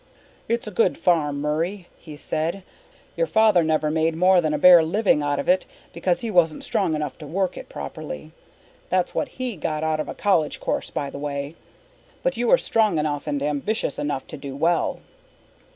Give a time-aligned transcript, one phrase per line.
[0.47, 2.63] "It's a good farm, Murray," he said.
[3.15, 6.63] "Your father never made more than a bare living out of it because he wasn't
[6.63, 8.31] strong enough to work it properly
[8.89, 11.53] that's what he got out of a college course, by the way.
[12.23, 15.01] But you are strong enough and ambitious enough to do well."